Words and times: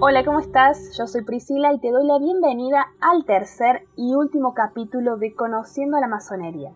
Hola, 0.00 0.24
¿cómo 0.24 0.38
estás? 0.38 0.96
Yo 0.96 1.08
soy 1.08 1.24
Priscila 1.24 1.72
y 1.72 1.80
te 1.80 1.90
doy 1.90 2.06
la 2.06 2.20
bienvenida 2.20 2.86
al 3.00 3.24
tercer 3.24 3.82
y 3.96 4.14
último 4.14 4.54
capítulo 4.54 5.16
de 5.16 5.34
Conociendo 5.34 5.98
la 5.98 6.06
Masonería. 6.06 6.70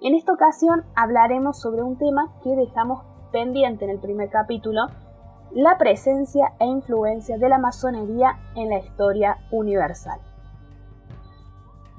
En 0.00 0.16
esta 0.16 0.32
ocasión 0.32 0.82
hablaremos 0.96 1.60
sobre 1.60 1.84
un 1.84 1.98
tema 1.98 2.32
que 2.42 2.56
dejamos 2.56 3.04
pendiente 3.30 3.84
en 3.84 3.92
el 3.92 4.00
primer 4.00 4.28
capítulo, 4.28 4.88
la 5.52 5.78
presencia 5.78 6.54
e 6.58 6.66
influencia 6.66 7.38
de 7.38 7.48
la 7.48 7.58
masonería 7.58 8.40
en 8.56 8.70
la 8.70 8.80
historia 8.80 9.38
universal. 9.52 10.18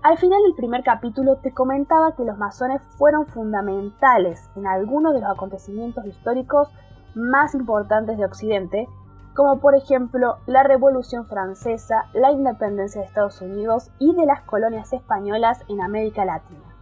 Al 0.01 0.17
final 0.17 0.41
del 0.43 0.55
primer 0.55 0.83
capítulo 0.83 1.37
te 1.37 1.53
comentaba 1.53 2.17
que 2.17 2.25
los 2.25 2.37
masones 2.37 2.81
fueron 2.97 3.27
fundamentales 3.27 4.49
en 4.57 4.67
algunos 4.67 5.13
de 5.13 5.21
los 5.21 5.29
acontecimientos 5.29 6.05
históricos 6.05 6.67
más 7.15 7.55
importantes 7.55 8.17
de 8.17 8.25
Occidente, 8.25 8.89
como 9.35 9.59
por 9.59 9.75
ejemplo 9.75 10.37
la 10.45 10.63
Revolución 10.63 11.25
Francesa, 11.25 12.05
la 12.13 12.31
independencia 12.31 13.01
de 13.01 13.07
Estados 13.07 13.41
Unidos 13.41 13.91
y 13.99 14.15
de 14.15 14.25
las 14.25 14.41
colonias 14.43 14.93
españolas 14.93 15.63
en 15.69 15.81
América 15.81 16.25
Latina, 16.25 16.75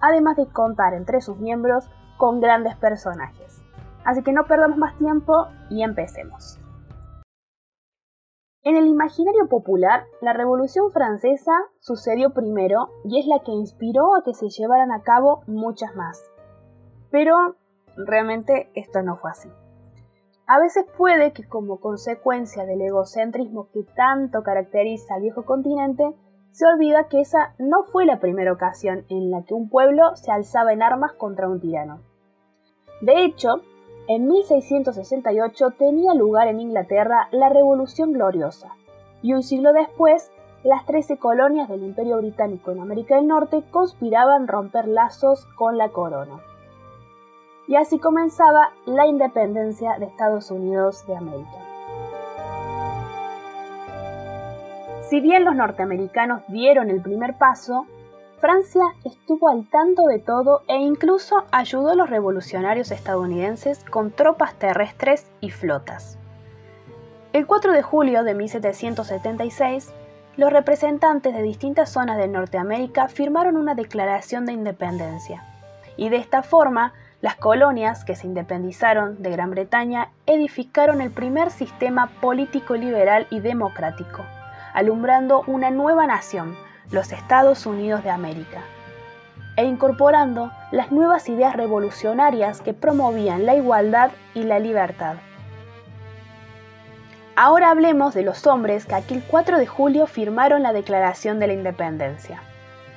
además 0.00 0.36
de 0.36 0.46
contar 0.46 0.94
entre 0.94 1.20
sus 1.20 1.38
miembros 1.38 1.90
con 2.16 2.40
grandes 2.40 2.76
personajes. 2.76 3.62
Así 4.04 4.22
que 4.22 4.32
no 4.32 4.44
perdamos 4.44 4.78
más 4.78 4.96
tiempo 4.98 5.48
y 5.68 5.82
empecemos. 5.82 6.58
En 8.64 8.76
el 8.76 8.86
imaginario 8.86 9.48
popular, 9.48 10.04
la 10.20 10.32
Revolución 10.32 10.90
Francesa 10.92 11.52
sucedió 11.78 12.30
primero 12.30 12.88
y 13.04 13.20
es 13.20 13.26
la 13.26 13.38
que 13.40 13.52
inspiró 13.52 14.14
a 14.16 14.22
que 14.24 14.34
se 14.34 14.48
llevaran 14.48 14.92
a 14.92 15.02
cabo 15.02 15.42
muchas 15.46 15.94
más. 15.94 16.22
Pero 17.10 17.56
realmente 17.96 18.70
esto 18.74 19.02
no 19.02 19.16
fue 19.16 19.30
así. 19.30 19.48
A 20.50 20.58
veces 20.58 20.86
puede 20.96 21.34
que 21.34 21.46
como 21.46 21.78
consecuencia 21.78 22.64
del 22.64 22.80
egocentrismo 22.80 23.68
que 23.70 23.82
tanto 23.94 24.42
caracteriza 24.42 25.14
al 25.14 25.20
viejo 25.20 25.44
continente, 25.44 26.14
se 26.52 26.64
olvida 26.64 27.08
que 27.08 27.20
esa 27.20 27.54
no 27.58 27.84
fue 27.84 28.06
la 28.06 28.18
primera 28.18 28.50
ocasión 28.50 29.04
en 29.10 29.30
la 29.30 29.42
que 29.44 29.52
un 29.52 29.68
pueblo 29.68 30.16
se 30.16 30.32
alzaba 30.32 30.72
en 30.72 30.82
armas 30.82 31.12
contra 31.12 31.50
un 31.50 31.60
tirano. 31.60 32.00
De 33.02 33.26
hecho, 33.26 33.60
en 34.08 34.26
1668 34.26 35.72
tenía 35.78 36.14
lugar 36.14 36.48
en 36.48 36.60
Inglaterra 36.60 37.28
la 37.30 37.50
Revolución 37.50 38.12
Gloriosa, 38.12 38.74
y 39.20 39.34
un 39.34 39.42
siglo 39.42 39.74
después, 39.74 40.30
las 40.64 40.86
trece 40.86 41.18
colonias 41.18 41.68
del 41.68 41.84
Imperio 41.84 42.16
Británico 42.16 42.70
en 42.70 42.80
América 42.80 43.16
del 43.16 43.26
Norte 43.26 43.64
conspiraban 43.70 44.48
romper 44.48 44.88
lazos 44.88 45.44
con 45.58 45.76
la 45.76 45.90
corona 45.90 46.40
y 47.68 47.76
así 47.76 47.98
comenzaba 47.98 48.72
la 48.86 49.06
independencia 49.06 49.98
de 49.98 50.06
Estados 50.06 50.50
Unidos 50.50 51.06
de 51.06 51.16
América. 51.16 51.58
Si 55.02 55.20
bien 55.20 55.44
los 55.44 55.54
norteamericanos 55.54 56.42
dieron 56.48 56.90
el 56.90 57.00
primer 57.00 57.36
paso, 57.36 57.86
Francia 58.40 58.84
estuvo 59.04 59.48
al 59.48 59.68
tanto 59.68 60.06
de 60.06 60.18
todo 60.18 60.62
e 60.68 60.76
incluso 60.76 61.44
ayudó 61.50 61.90
a 61.90 61.94
los 61.94 62.08
revolucionarios 62.08 62.90
estadounidenses 62.90 63.84
con 63.84 64.12
tropas 64.12 64.54
terrestres 64.54 65.30
y 65.40 65.50
flotas. 65.50 66.18
El 67.32 67.46
4 67.46 67.72
de 67.72 67.82
julio 67.82 68.22
de 68.22 68.34
1776, 68.34 69.92
los 70.36 70.52
representantes 70.52 71.34
de 71.34 71.42
distintas 71.42 71.90
zonas 71.90 72.16
de 72.16 72.28
Norteamérica 72.28 73.08
firmaron 73.08 73.56
una 73.56 73.74
declaración 73.74 74.46
de 74.46 74.52
independencia, 74.52 75.42
y 75.96 76.08
de 76.10 76.16
esta 76.16 76.42
forma 76.42 76.94
las 77.20 77.34
colonias 77.34 78.04
que 78.04 78.14
se 78.14 78.28
independizaron 78.28 79.20
de 79.22 79.30
Gran 79.30 79.50
Bretaña 79.50 80.10
edificaron 80.26 81.00
el 81.00 81.10
primer 81.10 81.50
sistema 81.50 82.08
político 82.20 82.76
liberal 82.76 83.26
y 83.30 83.40
democrático, 83.40 84.24
alumbrando 84.72 85.42
una 85.48 85.70
nueva 85.70 86.06
nación, 86.06 86.56
los 86.92 87.10
Estados 87.10 87.66
Unidos 87.66 88.04
de 88.04 88.10
América, 88.10 88.60
e 89.56 89.64
incorporando 89.64 90.52
las 90.70 90.92
nuevas 90.92 91.28
ideas 91.28 91.56
revolucionarias 91.56 92.60
que 92.60 92.72
promovían 92.72 93.46
la 93.46 93.56
igualdad 93.56 94.12
y 94.34 94.44
la 94.44 94.60
libertad. 94.60 95.16
Ahora 97.34 97.70
hablemos 97.70 98.14
de 98.14 98.22
los 98.22 98.46
hombres 98.46 98.86
que 98.86 98.94
aquel 98.94 99.24
4 99.28 99.58
de 99.58 99.66
julio 99.66 100.06
firmaron 100.06 100.62
la 100.62 100.72
Declaración 100.72 101.40
de 101.40 101.48
la 101.48 101.52
Independencia. 101.54 102.42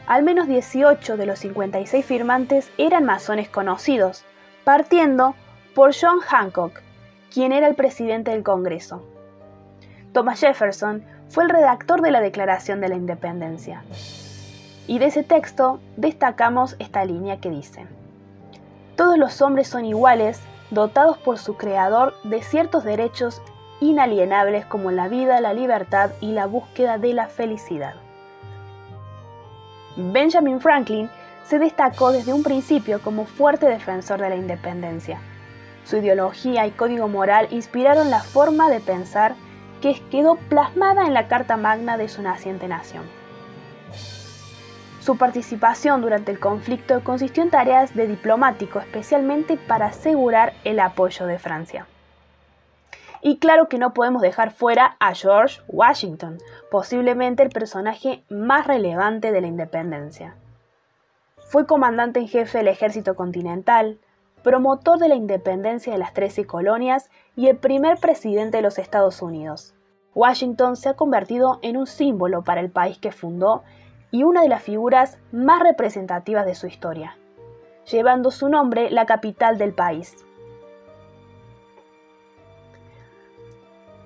Al 0.07 0.23
menos 0.23 0.47
18 0.47 1.15
de 1.15 1.25
los 1.25 1.39
56 1.39 2.05
firmantes 2.05 2.71
eran 2.77 3.05
masones 3.05 3.49
conocidos, 3.49 4.25
partiendo 4.63 5.35
por 5.75 5.93
John 5.93 6.19
Hancock, 6.19 6.81
quien 7.33 7.51
era 7.51 7.67
el 7.67 7.75
presidente 7.75 8.31
del 8.31 8.43
Congreso. 8.43 9.03
Thomas 10.11 10.41
Jefferson 10.41 11.03
fue 11.29 11.45
el 11.45 11.49
redactor 11.49 12.01
de 12.01 12.11
la 12.11 12.19
Declaración 12.19 12.81
de 12.81 12.89
la 12.89 12.95
Independencia. 12.95 13.83
Y 14.87 14.99
de 14.99 15.05
ese 15.05 15.23
texto 15.23 15.79
destacamos 15.95 16.75
esta 16.79 17.05
línea 17.05 17.39
que 17.39 17.49
dice, 17.49 17.85
Todos 18.97 19.17
los 19.17 19.41
hombres 19.41 19.67
son 19.67 19.85
iguales, 19.85 20.41
dotados 20.71 21.17
por 21.17 21.37
su 21.37 21.55
creador 21.55 22.13
de 22.23 22.41
ciertos 22.41 22.83
derechos 22.83 23.41
inalienables 23.79 24.65
como 24.65 24.91
la 24.91 25.07
vida, 25.07 25.39
la 25.39 25.53
libertad 25.53 26.11
y 26.19 26.33
la 26.33 26.47
búsqueda 26.47 26.97
de 26.97 27.13
la 27.13 27.27
felicidad. 27.27 27.95
Benjamin 29.95 30.61
Franklin 30.61 31.09
se 31.43 31.59
destacó 31.59 32.11
desde 32.11 32.33
un 32.33 32.43
principio 32.43 33.01
como 33.01 33.25
fuerte 33.25 33.67
defensor 33.67 34.21
de 34.21 34.29
la 34.29 34.35
independencia. 34.35 35.19
Su 35.83 35.97
ideología 35.97 36.65
y 36.65 36.71
código 36.71 37.07
moral 37.07 37.47
inspiraron 37.51 38.09
la 38.09 38.21
forma 38.21 38.69
de 38.69 38.79
pensar 38.79 39.35
que 39.81 39.99
quedó 40.11 40.35
plasmada 40.35 41.05
en 41.05 41.13
la 41.13 41.27
Carta 41.27 41.57
Magna 41.57 41.97
de 41.97 42.07
su 42.07 42.21
naciente 42.21 42.67
nación. 42.67 43.03
Su 45.01 45.17
participación 45.17 46.01
durante 46.01 46.31
el 46.31 46.39
conflicto 46.39 47.03
consistió 47.03 47.41
en 47.41 47.49
tareas 47.49 47.95
de 47.95 48.07
diplomático, 48.07 48.79
especialmente 48.79 49.57
para 49.57 49.87
asegurar 49.87 50.53
el 50.63 50.79
apoyo 50.79 51.25
de 51.25 51.39
Francia. 51.39 51.87
Y 53.21 53.37
claro 53.37 53.67
que 53.67 53.77
no 53.77 53.93
podemos 53.93 54.21
dejar 54.21 54.51
fuera 54.51 54.97
a 54.99 55.13
George 55.13 55.61
Washington, 55.67 56.39
posiblemente 56.71 57.43
el 57.43 57.49
personaje 57.49 58.23
más 58.29 58.65
relevante 58.65 59.31
de 59.31 59.41
la 59.41 59.47
independencia. 59.47 60.35
Fue 61.37 61.67
comandante 61.67 62.19
en 62.19 62.27
jefe 62.27 62.59
del 62.59 62.67
ejército 62.69 63.15
continental, 63.15 63.99
promotor 64.41 64.97
de 64.97 65.09
la 65.09 65.15
independencia 65.15 65.93
de 65.93 65.99
las 65.99 66.13
Trece 66.13 66.45
colonias 66.45 67.09
y 67.35 67.47
el 67.47 67.57
primer 67.57 67.97
presidente 67.99 68.57
de 68.57 68.63
los 68.63 68.79
Estados 68.79 69.21
Unidos. 69.21 69.75
Washington 70.15 70.75
se 70.75 70.89
ha 70.89 70.93
convertido 70.95 71.59
en 71.61 71.77
un 71.77 71.87
símbolo 71.87 72.43
para 72.43 72.61
el 72.61 72.69
país 72.69 72.97
que 72.97 73.11
fundó 73.11 73.63
y 74.11 74.23
una 74.23 74.41
de 74.41 74.49
las 74.49 74.61
figuras 74.61 75.17
más 75.31 75.61
representativas 75.61 76.45
de 76.45 76.55
su 76.55 76.67
historia, 76.67 77.17
llevando 77.89 78.31
su 78.31 78.49
nombre 78.49 78.89
la 78.89 79.05
capital 79.05 79.57
del 79.57 79.73
país. 79.73 80.15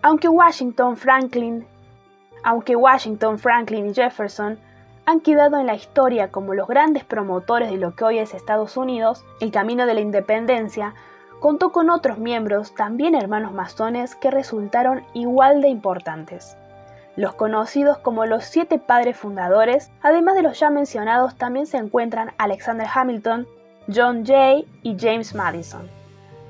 Aunque 0.05 0.29
Washington, 0.29 0.97
Franklin, 0.97 1.65
aunque 2.43 2.75
Washington, 2.75 3.39
Franklin 3.39 3.87
y 3.87 3.93
Jefferson 3.95 4.59
han 5.07 5.19
quedado 5.19 5.57
en 5.57 5.65
la 5.65 5.73
historia 5.73 6.29
como 6.29 6.53
los 6.53 6.67
grandes 6.67 7.03
promotores 7.03 7.71
de 7.71 7.77
lo 7.77 7.95
que 7.95 8.03
hoy 8.03 8.19
es 8.19 8.35
Estados 8.35 8.77
Unidos, 8.77 9.25
el 9.39 9.49
camino 9.49 9.87
de 9.87 9.95
la 9.95 10.01
independencia 10.01 10.93
contó 11.39 11.71
con 11.71 11.89
otros 11.89 12.19
miembros, 12.19 12.75
también 12.75 13.15
hermanos 13.15 13.51
masones, 13.51 14.13
que 14.13 14.29
resultaron 14.29 15.03
igual 15.15 15.63
de 15.63 15.69
importantes. 15.69 16.55
Los 17.15 17.33
conocidos 17.33 17.97
como 17.97 18.27
los 18.27 18.43
siete 18.43 18.77
padres 18.77 19.17
fundadores, 19.17 19.89
además 20.03 20.35
de 20.35 20.43
los 20.43 20.59
ya 20.59 20.69
mencionados, 20.69 21.35
también 21.35 21.65
se 21.65 21.77
encuentran 21.77 22.31
Alexander 22.37 22.87
Hamilton, 22.93 23.47
John 23.91 24.23
Jay 24.23 24.67
y 24.83 24.97
James 24.99 25.33
Madison. 25.33 25.89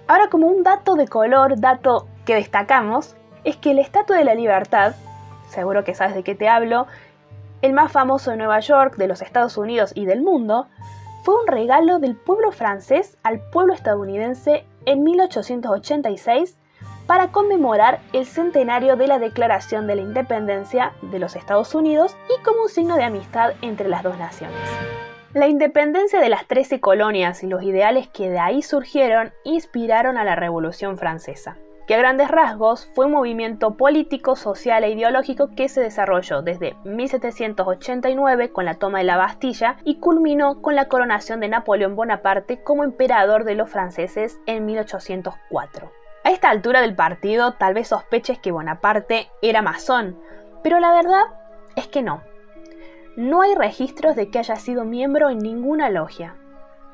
Ahora 0.07 0.29
como 0.29 0.47
un 0.47 0.61
dato 0.61 0.95
de 0.95 1.07
color, 1.07 1.57
dato 1.57 2.05
que 2.25 2.35
destacamos, 2.35 3.15
es 3.45 3.55
que 3.55 3.73
la 3.73 3.81
Estatua 3.81 4.17
de 4.17 4.25
la 4.25 4.35
Libertad, 4.35 4.95
seguro 5.49 5.83
que 5.83 5.95
sabes 5.95 6.15
de 6.15 6.23
qué 6.23 6.35
te 6.35 6.49
hablo, 6.49 6.87
el 7.61 7.73
más 7.73 7.91
famoso 7.91 8.31
de 8.31 8.37
Nueva 8.37 8.59
York, 8.59 8.97
de 8.97 9.07
los 9.07 9.21
Estados 9.21 9.57
Unidos 9.57 9.91
y 9.95 10.05
del 10.05 10.21
mundo, 10.21 10.67
fue 11.23 11.39
un 11.39 11.47
regalo 11.47 11.99
del 11.99 12.15
pueblo 12.15 12.51
francés 12.51 13.17
al 13.23 13.39
pueblo 13.39 13.73
estadounidense 13.73 14.65
en 14.85 15.03
1886 15.03 16.57
para 17.07 17.31
conmemorar 17.31 17.99
el 18.13 18.25
centenario 18.25 18.95
de 18.95 19.07
la 19.07 19.19
Declaración 19.19 19.87
de 19.87 19.95
la 19.95 20.01
Independencia 20.01 20.93
de 21.03 21.19
los 21.19 21.35
Estados 21.35 21.73
Unidos 21.75 22.15
y 22.35 22.43
como 22.43 22.63
un 22.63 22.69
signo 22.69 22.95
de 22.95 23.03
amistad 23.03 23.53
entre 23.61 23.89
las 23.89 24.03
dos 24.03 24.17
naciones. 24.17 24.57
La 25.33 25.47
independencia 25.47 26.19
de 26.19 26.29
las 26.29 26.47
trece 26.47 26.79
colonias 26.79 27.43
y 27.43 27.47
los 27.47 27.61
ideales 27.61 28.07
que 28.07 28.29
de 28.29 28.39
ahí 28.39 28.61
surgieron 28.61 29.33
inspiraron 29.43 30.17
a 30.17 30.23
la 30.23 30.35
Revolución 30.35 30.97
Francesa 30.97 31.57
que 31.87 31.95
a 31.95 31.97
grandes 31.97 32.29
rasgos 32.29 32.89
fue 32.93 33.05
un 33.05 33.11
movimiento 33.11 33.75
político, 33.75 34.35
social 34.35 34.83
e 34.83 34.89
ideológico 34.89 35.49
que 35.55 35.69
se 35.69 35.81
desarrolló 35.81 36.41
desde 36.41 36.75
1789 36.83 38.51
con 38.51 38.65
la 38.65 38.75
toma 38.75 38.99
de 38.99 39.03
la 39.03 39.17
Bastilla 39.17 39.77
y 39.83 39.99
culminó 39.99 40.61
con 40.61 40.75
la 40.75 40.87
coronación 40.87 41.39
de 41.39 41.49
Napoleón 41.49 41.95
Bonaparte 41.95 42.61
como 42.63 42.83
emperador 42.83 43.43
de 43.43 43.55
los 43.55 43.69
franceses 43.69 44.39
en 44.45 44.65
1804. 44.65 45.91
A 46.23 46.31
esta 46.31 46.49
altura 46.49 46.81
del 46.81 46.95
partido 46.95 47.51
tal 47.53 47.75
vez 47.75 47.89
sospeches 47.89 48.39
que 48.39 48.51
Bonaparte 48.51 49.29
era 49.43 49.61
masón, 49.61 50.19
pero 50.63 50.79
la 50.79 50.91
verdad 50.91 51.25
es 51.75 51.87
que 51.87 52.01
no. 52.01 52.21
No 53.15 53.43
hay 53.43 53.53
registros 53.53 54.15
de 54.15 54.29
que 54.29 54.39
haya 54.39 54.55
sido 54.55 54.85
miembro 54.85 55.29
en 55.29 55.37
ninguna 55.37 55.89
logia. 55.89 56.35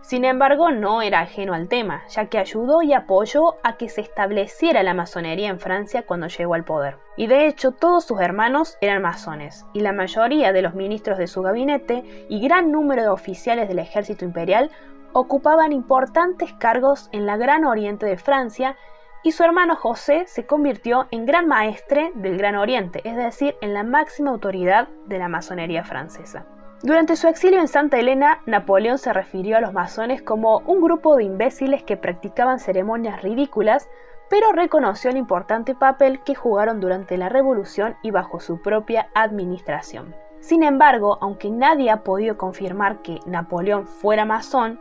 Sin 0.01 0.25
embargo, 0.25 0.71
no 0.71 1.01
era 1.01 1.21
ajeno 1.21 1.53
al 1.53 1.67
tema, 1.67 2.03
ya 2.09 2.25
que 2.25 2.39
ayudó 2.39 2.81
y 2.81 2.93
apoyó 2.93 3.55
a 3.63 3.77
que 3.77 3.87
se 3.87 4.01
estableciera 4.01 4.83
la 4.83 4.93
masonería 4.93 5.49
en 5.49 5.59
Francia 5.59 6.03
cuando 6.03 6.27
llegó 6.27 6.55
al 6.55 6.63
poder. 6.63 6.97
Y 7.17 7.27
de 7.27 7.47
hecho, 7.47 7.71
todos 7.71 8.05
sus 8.05 8.19
hermanos 8.19 8.77
eran 8.81 9.01
masones, 9.01 9.65
y 9.73 9.81
la 9.81 9.93
mayoría 9.93 10.53
de 10.53 10.63
los 10.63 10.73
ministros 10.73 11.17
de 11.17 11.27
su 11.27 11.43
gabinete 11.43 12.25
y 12.29 12.41
gran 12.41 12.71
número 12.71 13.03
de 13.03 13.09
oficiales 13.09 13.67
del 13.67 13.79
ejército 13.79 14.25
imperial 14.25 14.71
ocupaban 15.13 15.71
importantes 15.71 16.53
cargos 16.53 17.09
en 17.11 17.25
la 17.25 17.37
Gran 17.37 17.65
Oriente 17.65 18.05
de 18.05 18.17
Francia 18.17 18.75
y 19.23 19.33
su 19.33 19.43
hermano 19.43 19.75
José 19.75 20.23
se 20.25 20.45
convirtió 20.45 21.07
en 21.11 21.25
gran 21.25 21.47
maestre 21.47 22.11
del 22.15 22.37
Gran 22.37 22.55
Oriente, 22.55 23.01
es 23.03 23.15
decir, 23.15 23.55
en 23.61 23.73
la 23.73 23.83
máxima 23.83 24.31
autoridad 24.31 24.87
de 25.05 25.19
la 25.19 25.27
masonería 25.27 25.83
francesa. 25.83 26.45
Durante 26.83 27.15
su 27.15 27.27
exilio 27.27 27.59
en 27.59 27.67
Santa 27.67 27.99
Elena, 27.99 28.39
Napoleón 28.47 28.97
se 28.97 29.13
refirió 29.13 29.57
a 29.57 29.61
los 29.61 29.71
masones 29.71 30.23
como 30.23 30.59
un 30.65 30.81
grupo 30.81 31.15
de 31.15 31.23
imbéciles 31.23 31.83
que 31.83 31.95
practicaban 31.95 32.59
ceremonias 32.59 33.21
ridículas, 33.21 33.87
pero 34.31 34.51
reconoció 34.51 35.11
el 35.11 35.17
importante 35.17 35.75
papel 35.75 36.23
que 36.23 36.33
jugaron 36.33 36.79
durante 36.79 37.17
la 37.17 37.29
Revolución 37.29 37.97
y 38.01 38.09
bajo 38.09 38.39
su 38.39 38.63
propia 38.63 39.09
administración. 39.13 40.15
Sin 40.39 40.63
embargo, 40.63 41.19
aunque 41.21 41.51
nadie 41.51 41.91
ha 41.91 42.03
podido 42.03 42.35
confirmar 42.35 43.03
que 43.03 43.19
Napoleón 43.27 43.85
fuera 43.85 44.25
masón, 44.25 44.79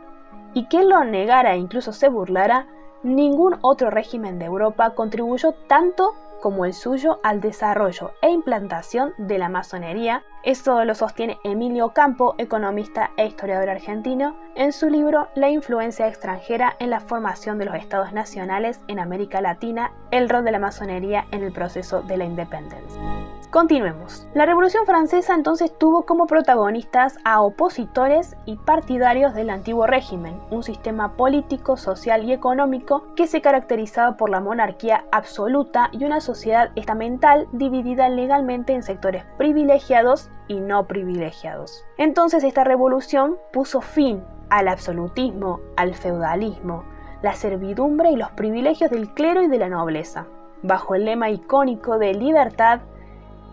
y 0.55 0.67
que 0.69 0.79
él 0.79 0.89
lo 0.89 1.03
negara 1.03 1.53
e 1.53 1.57
incluso 1.57 1.93
se 1.93 2.09
burlara, 2.09 2.65
ningún 3.03 3.57
otro 3.61 3.91
régimen 3.91 4.39
de 4.39 4.45
Europa 4.45 4.95
contribuyó 4.95 5.53
tanto 5.67 6.15
como 6.41 6.65
el 6.65 6.73
suyo 6.73 7.19
al 7.23 7.39
desarrollo 7.39 8.13
e 8.21 8.29
implantación 8.29 9.13
de 9.17 9.37
la 9.37 9.47
masonería. 9.47 10.23
Esto 10.43 10.83
lo 10.83 10.95
sostiene 10.95 11.37
Emilio 11.43 11.89
Campo, 11.89 12.35
economista 12.37 13.11
e 13.15 13.27
historiador 13.27 13.69
argentino, 13.69 14.35
en 14.55 14.73
su 14.73 14.89
libro 14.89 15.29
La 15.35 15.49
influencia 15.49 16.07
extranjera 16.07 16.75
en 16.79 16.89
la 16.89 16.99
formación 16.99 17.57
de 17.59 17.65
los 17.65 17.75
estados 17.75 18.11
nacionales 18.11 18.81
en 18.87 18.99
América 18.99 19.39
Latina, 19.39 19.93
el 20.09 20.27
rol 20.27 20.43
de 20.43 20.51
la 20.51 20.59
masonería 20.59 21.25
en 21.31 21.43
el 21.43 21.53
proceso 21.53 22.01
de 22.01 22.17
la 22.17 22.25
independencia. 22.25 23.20
Continuemos. 23.51 24.25
La 24.33 24.45
Revolución 24.45 24.85
Francesa 24.85 25.35
entonces 25.35 25.77
tuvo 25.77 26.03
como 26.03 26.25
protagonistas 26.25 27.17
a 27.25 27.41
opositores 27.41 28.37
y 28.45 28.55
partidarios 28.55 29.33
del 29.33 29.49
antiguo 29.49 29.85
régimen, 29.87 30.39
un 30.51 30.63
sistema 30.63 31.17
político, 31.17 31.75
social 31.75 32.23
y 32.23 32.31
económico 32.31 33.13
que 33.13 33.27
se 33.27 33.41
caracterizaba 33.41 34.15
por 34.15 34.29
la 34.29 34.39
monarquía 34.39 35.03
absoluta 35.11 35.89
y 35.91 36.05
una 36.05 36.21
sociedad 36.21 36.71
estamental 36.77 37.49
dividida 37.51 38.07
legalmente 38.07 38.71
en 38.71 38.83
sectores 38.83 39.25
privilegiados 39.37 40.29
y 40.47 40.61
no 40.61 40.87
privilegiados. 40.87 41.83
Entonces 41.97 42.45
esta 42.45 42.63
revolución 42.63 43.35
puso 43.51 43.81
fin 43.81 44.23
al 44.49 44.69
absolutismo, 44.69 45.59
al 45.75 45.93
feudalismo, 45.93 46.85
la 47.21 47.33
servidumbre 47.33 48.11
y 48.11 48.15
los 48.15 48.31
privilegios 48.31 48.91
del 48.91 49.13
clero 49.13 49.41
y 49.41 49.47
de 49.47 49.57
la 49.57 49.67
nobleza, 49.67 50.25
bajo 50.63 50.95
el 50.95 51.03
lema 51.03 51.29
icónico 51.29 51.97
de 51.97 52.13
libertad, 52.13 52.79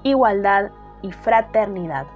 igualdad 0.02 0.70
y 1.02 1.12
fraternidad. 1.12 2.06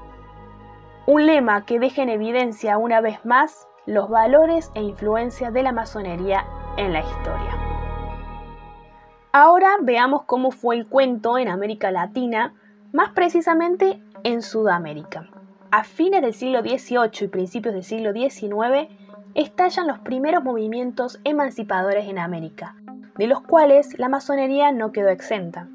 Un 1.06 1.26
lema 1.26 1.64
que 1.64 1.78
deja 1.78 2.02
en 2.02 2.08
evidencia 2.08 2.78
una 2.78 3.00
vez 3.00 3.24
más 3.24 3.66
los 3.86 4.08
valores 4.08 4.70
e 4.74 4.82
influencias 4.82 5.52
de 5.52 5.62
la 5.62 5.72
masonería 5.72 6.44
en 6.76 6.92
la 6.92 7.00
historia. 7.00 7.58
Ahora 9.32 9.76
veamos 9.80 10.24
cómo 10.24 10.50
fue 10.50 10.76
el 10.76 10.86
cuento 10.86 11.38
en 11.38 11.48
América 11.48 11.90
Latina, 11.90 12.54
más 12.92 13.10
precisamente 13.10 14.00
en 14.24 14.42
Sudamérica. 14.42 15.28
A 15.70 15.84
fines 15.84 16.22
del 16.22 16.34
siglo 16.34 16.60
XVIII 16.60 17.24
y 17.24 17.28
principios 17.28 17.74
del 17.74 17.82
siglo 17.82 18.12
XIX 18.12 18.88
estallan 19.34 19.86
los 19.86 19.98
primeros 20.00 20.44
movimientos 20.44 21.18
emancipadores 21.24 22.08
en 22.08 22.18
América, 22.18 22.76
de 23.16 23.26
los 23.26 23.40
cuales 23.40 23.98
la 23.98 24.10
masonería 24.10 24.70
no 24.70 24.92
quedó 24.92 25.08
exenta 25.08 25.68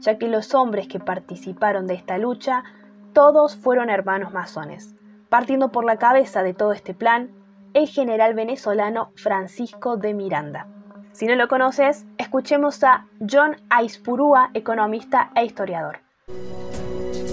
ya 0.00 0.18
que 0.18 0.28
los 0.28 0.54
hombres 0.54 0.88
que 0.88 1.00
participaron 1.00 1.86
de 1.86 1.94
esta 1.94 2.18
lucha 2.18 2.64
todos 3.12 3.56
fueron 3.56 3.90
hermanos 3.90 4.32
masones, 4.32 4.94
partiendo 5.28 5.70
por 5.70 5.84
la 5.84 5.96
cabeza 5.96 6.42
de 6.42 6.54
todo 6.54 6.72
este 6.72 6.94
plan 6.94 7.30
el 7.74 7.88
general 7.88 8.34
venezolano 8.34 9.12
Francisco 9.16 9.96
de 9.96 10.14
Miranda. 10.14 10.66
Si 11.12 11.26
no 11.26 11.34
lo 11.34 11.48
conoces, 11.48 12.06
escuchemos 12.16 12.82
a 12.84 13.06
John 13.28 13.56
Aispurúa, 13.70 14.50
economista 14.54 15.32
e 15.34 15.44
historiador. 15.44 16.00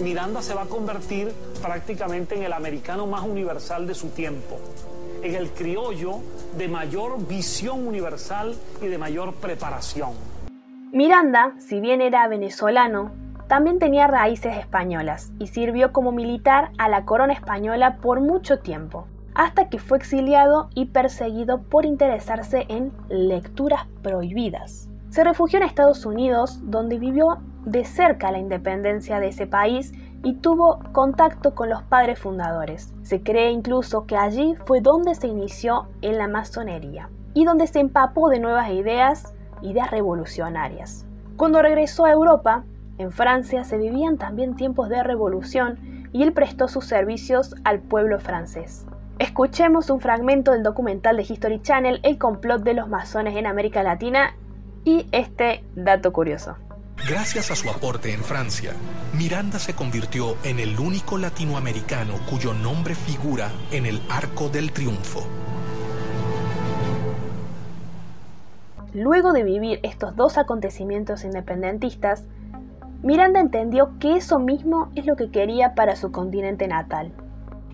Miranda 0.02 0.42
se 0.42 0.54
va 0.54 0.64
a 0.64 0.66
convertir 0.66 1.32
prácticamente 1.62 2.36
en 2.36 2.44
el 2.44 2.54
americano 2.54 3.08
más 3.08 3.24
universal 3.24 3.88
de 3.88 3.96
su 3.96 4.10
tiempo, 4.10 4.60
en 5.22 5.36
el 5.36 5.52
criollo 5.52 6.20
de 6.58 6.68
mayor 6.68 7.26
visión 7.28 7.88
universal 7.88 8.56
y 8.82 8.88
de 8.88 8.98
mayor 8.98 9.34
preparación. 9.36 10.14
Miranda, 10.96 11.56
si 11.58 11.82
bien 11.82 12.00
era 12.00 12.26
venezolano, 12.30 13.12
también 13.50 13.80
tenía 13.80 14.08
raíces 14.08 14.56
españolas 14.56 15.34
y 15.40 15.48
sirvió 15.48 15.92
como 15.92 16.14
militar 16.14 16.72
a 16.78 16.88
la 16.88 17.04
corona 17.04 17.34
española 17.34 17.98
por 17.98 18.22
mucho 18.22 18.60
tiempo, 18.60 19.06
hasta 19.34 19.68
que 19.68 19.78
fue 19.78 19.98
exiliado 19.98 20.70
y 20.74 20.86
perseguido 20.86 21.64
por 21.64 21.86
interesarse 21.86 22.66
en 22.70 22.94
lecturas 23.10 23.88
prohibidas. 24.04 24.90
Se 25.10 25.26
refugió 25.26 25.58
en 25.58 25.66
Estados 25.66 26.06
Unidos, 26.06 26.62
donde 26.64 26.98
vivió 26.98 27.40
de 27.66 27.84
cerca 27.84 28.32
la 28.32 28.40
independencia 28.40 29.20
de 29.20 29.28
ese 29.28 29.48
país 29.48 29.92
y 30.24 30.36
tuvo 30.36 30.80
contacto 30.94 31.56
con 31.56 31.70
los 31.70 31.84
padres 31.84 32.20
fundadores. 32.20 32.94
Se 33.02 33.22
cree 33.22 33.52
incluso 33.52 34.06
que 34.06 34.16
allí 34.16 34.56
fue 34.66 34.80
donde 34.80 35.14
se 35.16 35.28
inició 35.28 35.90
en 36.02 36.18
la 36.18 36.30
masonería 36.30 37.10
y 37.34 37.44
donde 37.44 37.68
se 37.68 37.82
empapó 37.82 38.30
de 38.30 38.40
nuevas 38.40 38.72
ideas 38.72 39.35
ideas 39.62 39.92
revolucionarias. 39.92 41.06
Cuando 41.38 41.62
regresó 41.62 42.06
a 42.06 42.12
Europa, 42.12 42.64
en 42.98 43.12
Francia 43.12 43.64
se 43.64 43.78
vivían 43.78 44.18
también 44.18 44.56
tiempos 44.56 44.90
de 44.90 45.04
revolución 45.04 46.10
y 46.14 46.24
él 46.24 46.34
prestó 46.34 46.68
sus 46.68 46.86
servicios 46.86 47.56
al 47.64 47.80
pueblo 47.80 48.20
francés. 48.20 48.86
Escuchemos 49.20 49.90
un 49.90 50.00
fragmento 50.00 50.52
del 50.52 50.64
documental 50.64 51.18
de 51.18 51.24
History 51.24 51.62
Channel 51.62 52.00
El 52.04 52.18
complot 52.18 52.64
de 52.64 52.74
los 52.74 52.90
masones 52.90 53.36
en 53.36 53.48
América 53.48 53.84
Latina 53.84 54.36
y 54.84 55.08
este 55.12 55.64
dato 55.76 56.14
curioso. 56.14 56.56
Gracias 57.08 57.52
a 57.52 57.56
su 57.56 57.70
aporte 57.70 58.14
en 58.14 58.24
Francia, 58.24 58.74
Miranda 59.14 59.60
se 59.60 59.74
convirtió 59.74 60.38
en 60.44 60.60
el 60.60 60.80
único 60.80 61.18
latinoamericano 61.18 62.14
cuyo 62.30 62.54
nombre 62.54 62.96
figura 62.96 63.52
en 63.72 63.86
el 63.86 64.02
Arco 64.10 64.50
del 64.50 64.72
Triunfo. 64.72 65.45
Luego 68.96 69.34
de 69.34 69.44
vivir 69.44 69.82
estos 69.84 70.16
dos 70.16 70.38
acontecimientos 70.38 71.26
independentistas, 71.26 72.24
Miranda 73.04 73.42
entendió 73.42 74.00
que 74.00 74.16
eso 74.16 74.40
mismo 74.40 74.90
es 74.96 75.06
lo 75.06 75.18
que 75.18 75.32
quería 75.32 75.76
para 75.76 75.98
su 75.98 76.14
continente 76.14 76.66
natal. 76.70 77.12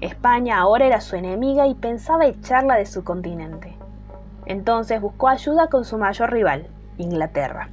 España 0.01 0.57
ahora 0.57 0.87
era 0.87 0.99
su 0.99 1.15
enemiga 1.15 1.67
y 1.67 1.75
pensaba 1.75 2.25
echarla 2.25 2.75
de 2.75 2.87
su 2.87 3.03
continente. 3.03 3.77
Entonces 4.47 4.99
buscó 4.99 5.27
ayuda 5.27 5.67
con 5.67 5.85
su 5.85 5.99
mayor 5.99 6.31
rival, 6.31 6.65
Inglaterra. 6.97 7.69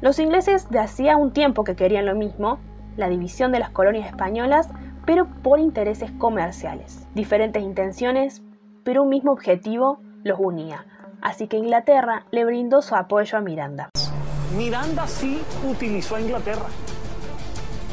Los 0.00 0.18
ingleses 0.18 0.70
de 0.70 0.78
hacía 0.78 1.18
un 1.18 1.34
tiempo 1.34 1.64
que 1.64 1.76
querían 1.76 2.06
lo 2.06 2.14
mismo, 2.14 2.60
la 2.96 3.10
división 3.10 3.52
de 3.52 3.58
las 3.58 3.68
colonias 3.68 4.08
españolas, 4.08 4.70
pero 5.04 5.26
por 5.42 5.60
intereses 5.60 6.12
comerciales. 6.12 7.06
Diferentes 7.14 7.62
intenciones, 7.62 8.42
pero 8.84 9.02
un 9.02 9.10
mismo 9.10 9.32
objetivo 9.32 10.00
los 10.24 10.38
unía, 10.40 10.86
así 11.22 11.48
que 11.48 11.56
Inglaterra 11.56 12.26
le 12.30 12.44
brindó 12.44 12.82
su 12.82 12.94
apoyo 12.94 13.38
a 13.38 13.40
Miranda. 13.40 13.90
Miranda 14.56 15.06
sí 15.06 15.40
utilizó 15.68 16.16
a 16.16 16.20
Inglaterra, 16.20 16.66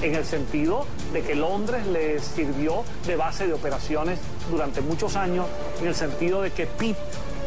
en 0.02 0.16
el 0.16 0.26
sentido 0.26 0.86
de 1.14 1.22
que 1.22 1.36
Londres 1.36 1.86
le 1.88 2.20
sirvió 2.20 2.84
de 3.06 3.16
base 3.16 3.48
de 3.48 3.54
operaciones 3.54 4.20
durante 4.50 4.82
muchos 4.82 5.16
años, 5.16 5.46
en 5.82 5.88
el 5.88 5.96
sentido 5.96 6.42
de 6.42 6.52
que 6.52 6.66
Pitt 6.66 6.98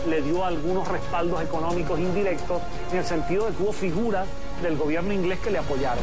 le 0.08 0.22
dio 0.22 0.44
algunos 0.44 0.88
respaldos 0.88 1.42
económicos 1.42 1.98
indirectos, 1.98 2.62
en 2.92 2.98
el 2.98 3.04
sentido 3.04 3.46
de 3.46 3.56
que 3.56 3.62
hubo 3.62 3.72
figuras 3.72 4.26
del 4.62 4.76
gobierno 4.76 5.12
inglés 5.12 5.38
que 5.40 5.50
le 5.50 5.58
apoyaron. 5.58 6.02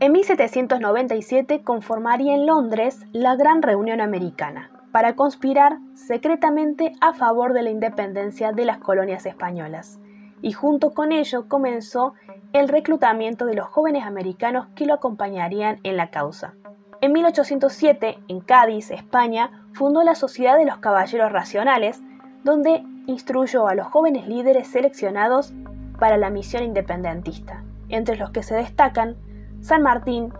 En 0.00 0.12
1797 0.12 1.62
conformaría 1.62 2.34
en 2.34 2.46
Londres 2.46 2.98
la 3.12 3.36
Gran 3.36 3.62
Reunión 3.62 4.00
Americana, 4.00 4.70
para 4.92 5.16
conspirar 5.16 5.78
secretamente 5.94 6.92
a 7.00 7.14
favor 7.14 7.54
de 7.54 7.62
la 7.62 7.70
independencia 7.70 8.52
de 8.52 8.66
las 8.66 8.78
colonias 8.78 9.26
españolas, 9.26 9.98
y 10.42 10.52
junto 10.52 10.92
con 10.92 11.12
ello 11.12 11.48
comenzó 11.48 12.14
el 12.52 12.68
reclutamiento 12.68 13.46
de 13.46 13.54
los 13.54 13.66
jóvenes 13.66 14.04
americanos 14.04 14.66
que 14.74 14.86
lo 14.86 14.94
acompañarían 14.94 15.80
en 15.82 15.96
la 15.96 16.10
causa. 16.10 16.54
En 17.00 17.12
1807, 17.12 18.18
en 18.28 18.40
Cádiz, 18.40 18.90
España, 18.90 19.66
fundó 19.72 20.04
la 20.04 20.14
Sociedad 20.14 20.56
de 20.56 20.66
los 20.66 20.76
Caballeros 20.78 21.32
Racionales, 21.32 22.02
donde 22.44 22.84
instruyó 23.06 23.66
a 23.66 23.74
los 23.74 23.86
jóvenes 23.88 24.28
líderes 24.28 24.68
seleccionados 24.68 25.52
para 25.98 26.16
la 26.16 26.30
misión 26.30 26.62
independentista, 26.62 27.64
entre 27.88 28.16
los 28.16 28.30
que 28.30 28.42
se 28.42 28.54
destacan 28.54 29.16
San 29.60 29.82
Martín, 29.82 30.32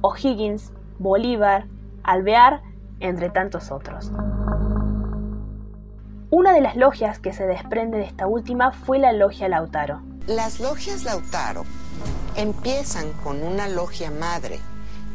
O'Higgins, 0.00 0.72
Bolívar, 0.98 1.66
Alvear, 2.02 2.62
entre 3.00 3.30
tantos 3.30 3.70
otros. 3.70 4.12
Una 6.30 6.52
de 6.52 6.60
las 6.60 6.76
logias 6.76 7.18
que 7.18 7.32
se 7.32 7.46
desprende 7.46 7.98
de 7.98 8.04
esta 8.04 8.26
última 8.28 8.70
fue 8.70 8.98
la 9.00 9.12
Logia 9.12 9.48
Lautaro. 9.48 10.00
Las 10.26 10.60
logias 10.60 11.02
Lautaro 11.02 11.64
empiezan 12.36 13.12
con 13.24 13.42
una 13.42 13.66
logia 13.68 14.12
madre 14.12 14.60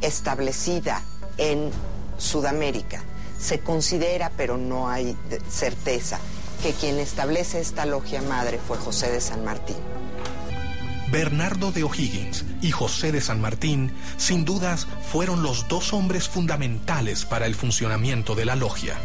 establecida 0.02 1.02
en 1.38 1.72
Sudamérica. 2.18 3.02
Se 3.40 3.60
considera, 3.62 4.32
pero 4.36 4.58
no 4.58 4.90
hay 4.90 5.18
certeza, 5.48 6.20
que 6.62 6.74
quien 6.74 7.00
establece 7.00 7.60
esta 7.60 7.86
logia 7.86 8.22
madre 8.22 8.58
fue 8.58 8.78
José 8.78 9.12
de 9.12 9.22
San 9.22 9.46
Martín. 9.46 9.78
Bernardo 11.12 11.72
de 11.72 11.84
O'Higgins 11.84 12.46
y 12.62 12.72
José 12.72 13.12
de 13.12 13.22
San 13.22 13.40
Martín, 13.40 13.92
sin 14.18 14.44
dudas, 14.44 14.88
fueron 15.12 15.44
los 15.44 15.68
dos 15.68 15.94
hombres 15.94 16.28
fundamentales 16.28 17.26
para 17.26 17.46
el 17.46 17.56
funcionamiento 17.56 18.36
de 18.36 18.46
la 18.46 18.56
logia. 18.56 18.96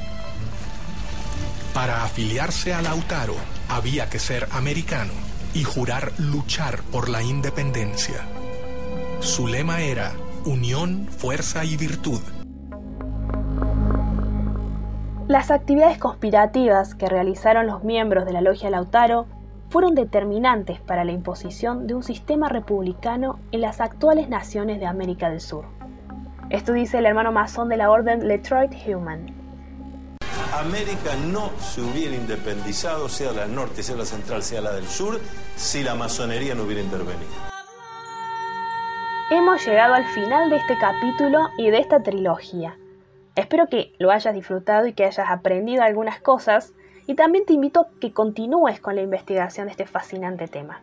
Para 1.74 2.04
afiliarse 2.04 2.74
a 2.74 2.82
Lautaro 2.82 3.36
había 3.68 4.08
que 4.08 4.18
ser 4.18 4.48
americano 4.50 5.12
y 5.54 5.62
jurar 5.62 6.12
luchar 6.18 6.82
por 6.90 7.08
la 7.08 7.22
independencia. 7.22 8.24
Su 9.20 9.46
lema 9.46 9.80
era 9.80 10.12
unión, 10.44 11.08
fuerza 11.16 11.64
y 11.64 11.76
virtud. 11.76 12.20
Las 15.28 15.52
actividades 15.52 15.98
conspirativas 15.98 16.96
que 16.96 17.06
realizaron 17.06 17.66
los 17.66 17.84
miembros 17.84 18.24
de 18.24 18.32
la 18.32 18.40
Logia 18.40 18.68
Lautaro 18.70 19.28
fueron 19.70 19.94
determinantes 19.94 20.80
para 20.80 21.04
la 21.04 21.12
imposición 21.12 21.86
de 21.86 21.94
un 21.94 22.02
sistema 22.02 22.48
republicano 22.48 23.38
en 23.52 23.60
las 23.60 23.80
actuales 23.80 24.28
naciones 24.28 24.80
de 24.80 24.86
América 24.86 25.30
del 25.30 25.40
Sur. 25.40 25.64
Esto 26.50 26.72
dice 26.72 26.98
el 26.98 27.06
hermano 27.06 27.30
masón 27.30 27.68
de 27.68 27.76
la 27.76 27.90
orden 27.90 28.18
Detroit 28.18 28.72
Human. 28.86 29.32
América 30.58 31.14
no 31.32 31.50
se 31.60 31.80
hubiera 31.80 32.16
independizado, 32.16 33.08
sea 33.08 33.30
la 33.30 33.46
norte, 33.46 33.84
sea 33.84 33.94
la 33.94 34.04
central, 34.04 34.42
sea 34.42 34.60
la 34.60 34.72
del 34.72 34.84
sur, 34.84 35.20
si 35.54 35.84
la 35.84 35.94
masonería 35.94 36.56
no 36.56 36.64
hubiera 36.64 36.82
intervenido. 36.82 37.30
Hemos 39.30 39.64
llegado 39.64 39.94
al 39.94 40.04
final 40.06 40.50
de 40.50 40.56
este 40.56 40.76
capítulo 40.76 41.38
y 41.56 41.70
de 41.70 41.78
esta 41.78 42.02
trilogía. 42.02 42.76
Espero 43.36 43.68
que 43.68 43.94
lo 43.98 44.10
hayas 44.10 44.34
disfrutado 44.34 44.88
y 44.88 44.92
que 44.92 45.04
hayas 45.04 45.30
aprendido 45.30 45.84
algunas 45.84 46.20
cosas 46.20 46.72
y 47.06 47.14
también 47.14 47.44
te 47.44 47.52
invito 47.52 47.80
a 47.80 47.88
que 48.00 48.12
continúes 48.12 48.80
con 48.80 48.96
la 48.96 49.02
investigación 49.02 49.66
de 49.66 49.72
este 49.72 49.86
fascinante 49.86 50.48
tema. 50.48 50.82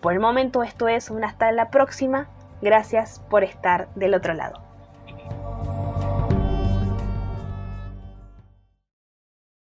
Por 0.00 0.12
el 0.12 0.20
momento 0.20 0.62
esto 0.62 0.88
es 0.88 1.10
un 1.10 1.24
hasta 1.24 1.50
la 1.52 1.70
próxima. 1.70 2.28
Gracias 2.62 3.20
por 3.30 3.44
estar 3.44 3.92
del 3.94 4.14
otro 4.14 4.34
lado. 4.34 4.65